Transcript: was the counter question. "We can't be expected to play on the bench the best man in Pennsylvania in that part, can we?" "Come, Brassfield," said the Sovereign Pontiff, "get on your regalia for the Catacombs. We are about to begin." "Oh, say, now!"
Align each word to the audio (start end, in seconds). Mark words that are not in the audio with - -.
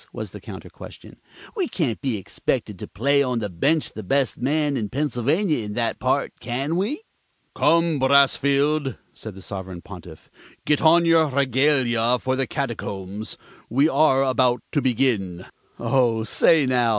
was 0.11 0.31
the 0.31 0.41
counter 0.41 0.67
question. 0.67 1.17
"We 1.55 1.67
can't 1.67 2.01
be 2.01 2.17
expected 2.17 2.79
to 2.79 2.87
play 2.87 3.21
on 3.21 3.37
the 3.37 3.51
bench 3.51 3.93
the 3.93 4.01
best 4.01 4.35
man 4.41 4.75
in 4.75 4.89
Pennsylvania 4.89 5.59
in 5.63 5.73
that 5.73 5.99
part, 5.99 6.33
can 6.39 6.75
we?" 6.75 7.03
"Come, 7.53 7.99
Brassfield," 7.99 8.97
said 9.13 9.35
the 9.35 9.43
Sovereign 9.43 9.81
Pontiff, 9.83 10.31
"get 10.65 10.81
on 10.81 11.05
your 11.05 11.27
regalia 11.27 12.17
for 12.17 12.35
the 12.35 12.47
Catacombs. 12.47 13.37
We 13.69 13.87
are 13.87 14.23
about 14.23 14.63
to 14.71 14.81
begin." 14.81 15.45
"Oh, 15.77 16.23
say, 16.23 16.65
now!" 16.65 16.89